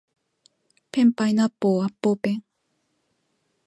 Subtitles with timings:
[0.91, 2.43] ペンパイナッポーアッポーペン